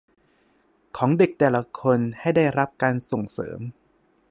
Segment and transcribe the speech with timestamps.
[0.97, 3.59] ของเด็กแต่ละคนให้ได้รับการส่งเสริม